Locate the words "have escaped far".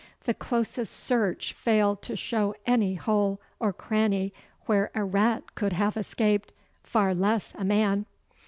5.73-7.13